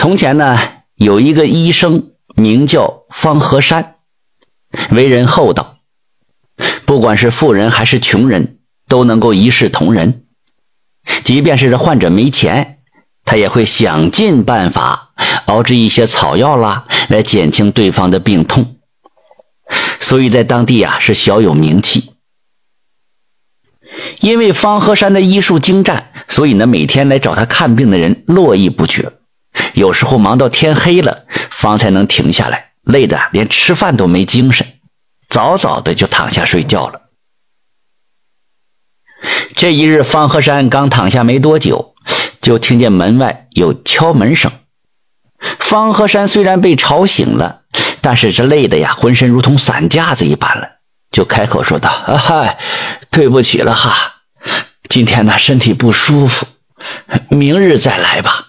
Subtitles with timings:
[0.00, 0.58] 从前呢，
[0.94, 3.96] 有一个医生名叫方和山，
[4.92, 5.76] 为人厚道，
[6.86, 10.24] 不管是富人还是穷人，都能够一视同仁。
[11.22, 12.78] 即便是这患者没钱，
[13.26, 15.10] 他也会想尽办法
[15.44, 18.76] 熬制一些草药啦，来减轻对方的病痛。
[20.00, 22.12] 所以在当地啊是小有名气。
[24.20, 29.12] 因为方和山的医术精湛，所以呢每天来找他看病的人络绎不绝。
[29.74, 34.66] 有时候忙到天黑了，方才能停下来，累得连吃饭都没精神，
[35.28, 37.00] 早早的就躺下睡觉了。
[39.54, 41.94] 这一日，方和山刚躺下没多久，
[42.40, 44.50] 就听见门外有敲门声。
[45.58, 47.62] 方和山虽然被吵醒了，
[48.00, 50.68] 但是这累的呀，浑身如同散架子一般了，
[51.10, 52.58] 就开口说道：“啊嗨，
[53.10, 54.22] 对不起了哈，
[54.88, 56.46] 今天呢身体不舒服，
[57.28, 58.46] 明日再来吧。”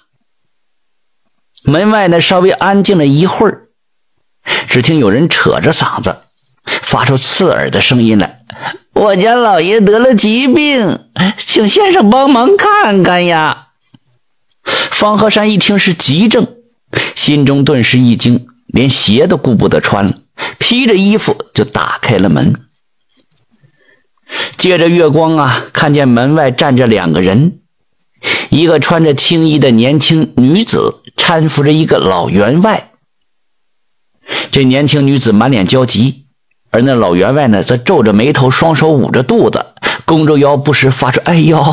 [1.64, 3.68] 门外呢，稍微安静了一会儿，
[4.68, 6.18] 只听有人扯着嗓子，
[6.64, 8.40] 发出刺耳的声音来
[8.94, 11.00] ：“我家老爷得了疾病，
[11.38, 13.68] 请先生帮忙看看呀！”
[14.66, 16.48] 方和山一听是急症，
[17.16, 20.16] 心中顿时一惊，连鞋都顾不得穿了，
[20.58, 22.56] 披着衣服就打开了门。
[24.58, 27.61] 借着月光啊，看见门外站着两个人。
[28.52, 32.92] 一个穿着青衣的年轻女子搀扶着一个老员外，
[34.52, 36.26] 这年轻女子满脸焦急，
[36.70, 39.68] 而那老员外呢，则皱着眉头，双手捂着肚子，
[40.04, 41.64] 弓着腰，不时发出“哎呦，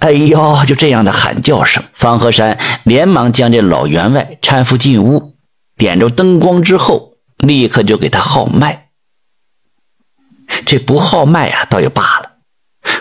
[0.00, 1.80] 哎呦”就这样的喊叫声。
[1.94, 5.36] 方和山连忙将这老员外搀扶进屋，
[5.76, 8.88] 点着灯光之后，立刻就给他号脉。
[10.66, 12.32] 这不号脉啊，倒也罢了，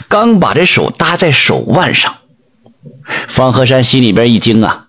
[0.08, 2.18] 刚把这手搭在手腕上。
[3.28, 4.88] 方和山心里边一惊啊，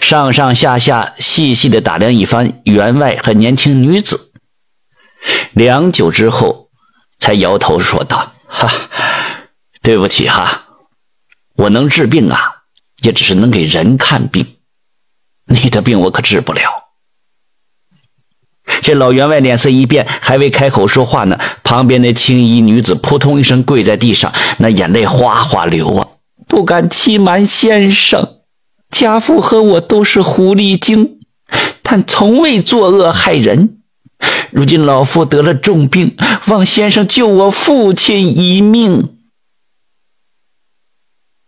[0.00, 4.32] 上上下下细细的打量一番员外和年轻女子，
[5.52, 6.70] 良久之后，
[7.18, 8.70] 才摇头说道：“哈，
[9.82, 10.64] 对不起哈，
[11.56, 12.62] 我能治病啊，
[13.02, 14.56] 也只是能给人看病，
[15.46, 16.62] 你的病我可治不了。”
[18.82, 26.05] 这老员外脸色一变，还未开口说话呢，旁边的青衣女子扑通一声跪在地上，那眼泪哗哗流啊。
[26.56, 28.38] 不敢欺瞒先生，
[28.90, 31.20] 家父和我都是狐狸精，
[31.82, 33.82] 但从未作恶害人。
[34.52, 36.16] 如今老夫得了重病，
[36.46, 39.18] 望先生救我父亲一命。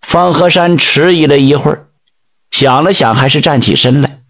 [0.03, 1.87] 方和山迟疑了一会儿，
[2.51, 4.21] 想了想，还是站起身来，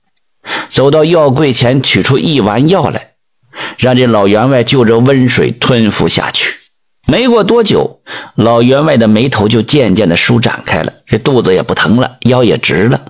[0.68, 3.14] 走到药柜前，取出一丸药来，
[3.78, 6.57] 让这老员外就着温水吞服下去。
[7.10, 8.00] 没过多久，
[8.34, 13.00] 老员外的眉头就渐渐的舒展开了，这肚子也不疼了，腰也直了。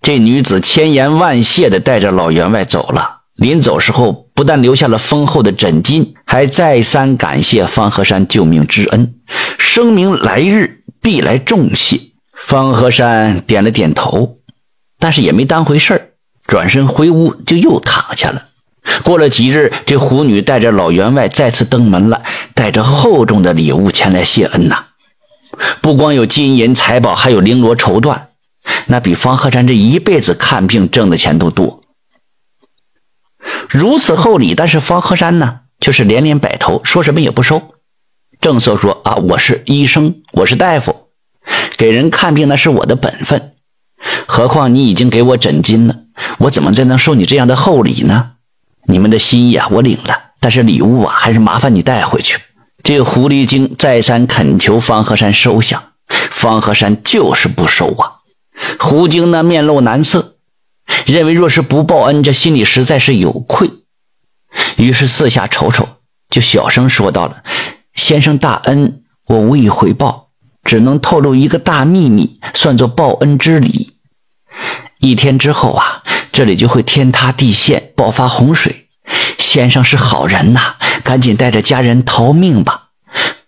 [0.00, 3.16] 这女子千言万谢的带着老员外走了。
[3.34, 9.14] 临走时候，不但留下了丰厚的枕巾，还再三感谢方和山救命之恩，
[9.58, 12.00] 声明来日必来重谢。
[12.34, 14.38] 方和山点了点头，
[14.98, 16.14] 但是也没当回事，
[16.46, 18.46] 转身回屋就又躺下了。
[19.02, 22.22] 过了几日，这虎女带着老员外再次登门了，
[22.54, 24.84] 带着厚重的礼物前来谢恩呐。
[25.80, 28.18] 不光有金银财宝，还有绫罗绸缎，
[28.86, 31.80] 那比方鹤山这一辈子看病挣的钱都多。
[33.68, 37.74] 如此厚礼，但是方鹤山呢，却是连连摆头，说什么也不收。
[38.40, 41.08] 正色说：“啊，我是医生，我是大夫，
[41.76, 43.52] 给人看病那是我的本分。
[44.26, 45.96] 何况你已经给我诊金了，
[46.38, 48.32] 我怎么再能收你这样的厚礼呢？”
[48.90, 52.40] 你们的心意啊，我领了，但是礼物啊，还是麻烦你带回去。
[52.82, 58.12] 这个狐狸精再三恳求方和山收下，方和山就是不收啊。
[58.78, 60.36] 狐精呢，面露难色，
[61.04, 63.70] 认为若是不报恩，这心里实在是有愧。
[64.76, 65.86] 于是四下瞅瞅，
[66.30, 67.42] 就小声说到了
[67.94, 70.30] ：“先生大恩，我无以回报，
[70.64, 73.98] 只能透露一个大秘密，算作报恩之礼。
[75.00, 76.02] 一天之后啊。”
[76.38, 78.86] 这里就会天塌地陷，爆发洪水。
[79.40, 82.90] 先生是好人呐，赶紧带着家人逃命吧。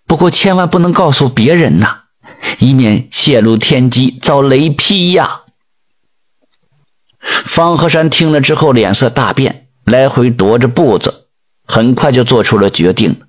[0.05, 1.99] 不过千万不能告诉别人呐，
[2.59, 5.43] 以免泄露天机，遭雷劈呀。
[7.45, 11.27] 方和山听了之后，脸色大变，来回踱着步子，
[11.65, 13.21] 很快就做出了决定。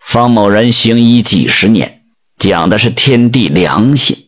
[0.00, 2.00] 方某人行医几十年，
[2.36, 4.27] 讲的是天地良心。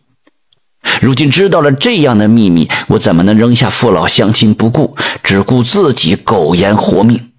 [1.01, 7.33] 如今知道了这样的秘密，我怎么能扔下父老乡亲不顾，只顾自己苟延活命？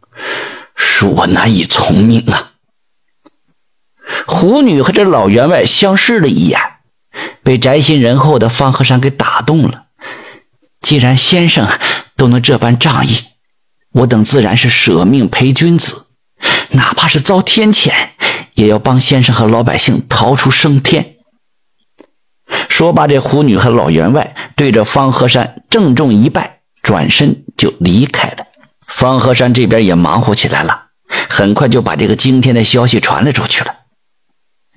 [0.76, 2.52] 恕我难以从命啊！
[4.26, 6.60] 狐女和这老员外相视了一眼，
[7.44, 9.86] 被宅心仁厚的方和山给打动了，
[10.82, 11.68] 既然先生
[12.16, 13.18] 都能这般仗义，
[13.92, 16.08] 我等自然是舍命陪君子，
[16.72, 17.92] 哪怕是遭天谴，
[18.56, 21.18] 也要帮先生和老百姓逃出升天。
[22.82, 28.38] 说罢，这虎女和老员外对着方和山郑重一拜，转身就离开了。
[28.88, 30.86] 方和山这边也忙活起来了，
[31.30, 33.72] 很快就把这个惊天的消息传了出去了。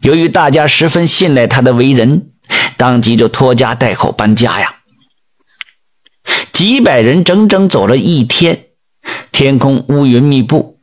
[0.02, 2.32] 由于大家十分信赖他的为人，
[2.76, 4.74] 当即就拖家带口搬家呀。
[6.52, 8.66] 几百人整整走了一天，
[9.32, 10.78] 天空乌云密布，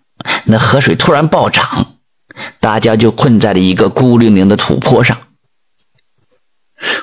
[0.45, 1.97] 那河水突然暴涨，
[2.59, 5.15] 大家就困在了一个孤零零的土坡上。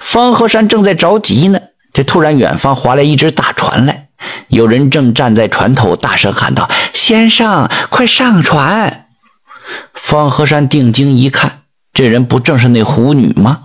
[0.01, 1.61] 方和山正在着急呢，
[1.93, 4.09] 这突然远方划来一只大船来，
[4.49, 9.07] 有人正站在船头，大声喊道：“先生，快上船！”
[9.95, 13.61] 方和山定睛一看，这人不正是那狐女吗？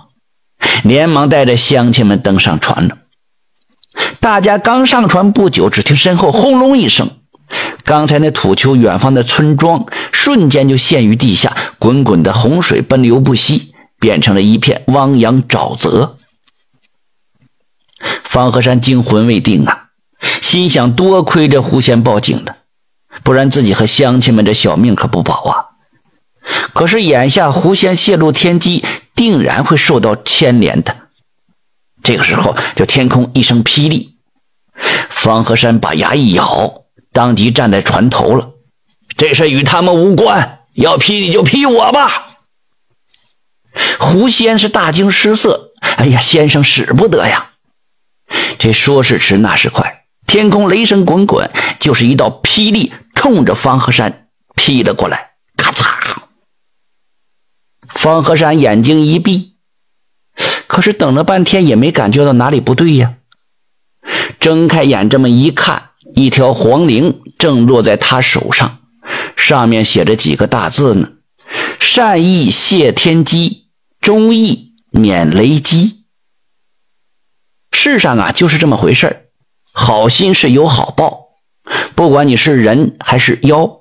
[0.84, 2.98] 连忙带着乡亲们登上船了。
[4.20, 7.10] 大家刚上船不久，只听身后轰隆一声，
[7.84, 13.73] 刚才那土丘远方的村庄瞬间就陷于地下，滚滚的洪水奔流不息。
[14.04, 16.18] 变成了一片汪洋沼泽。
[18.26, 19.86] 方和山惊魂未定啊，
[20.42, 22.58] 心想：多亏这狐仙报警的，
[23.24, 25.54] 不然自己和乡亲们这小命可不保啊。
[26.74, 28.84] 可是眼下狐仙泄露天机，
[29.16, 30.94] 定然会受到牵连的。
[32.04, 34.18] 这个时候，就天空一声霹雳，
[35.10, 36.84] 方和山把牙一咬，
[37.14, 38.50] 当即站在船头了。
[39.16, 42.33] 这事与他们无关，要劈你就劈我吧。
[44.00, 47.52] 狐仙是大惊失色，哎呀，先生使不得呀！
[48.60, 51.50] 这说时迟，那时快，天空雷声滚滚，
[51.80, 56.24] 就是一道霹雳冲着方和山劈了过来，咔嚓！
[57.90, 59.54] 方和山眼睛一闭，
[60.68, 63.16] 可是等了半天也没感觉到哪里不对呀。
[64.40, 68.80] 睁开眼这么一看，一条黄绫正落在他手上，
[69.36, 71.10] 上面写着几个大字呢
[71.80, 73.62] ：“善意谢天机。”
[74.04, 76.04] 忠义免雷击。
[77.72, 79.30] 世上啊，就是这么回事
[79.72, 81.28] 好心是有好报，
[81.96, 83.80] 不管你是人还是妖，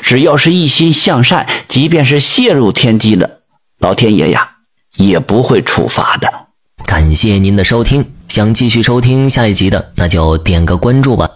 [0.00, 3.40] 只要是一心向善，即便是泄露天机的，
[3.80, 4.58] 老天爷呀，
[4.94, 6.32] 也不会处罚的。
[6.86, 11.34] 感谢您的收听，想继续收听下一集的，那就点个关注吧。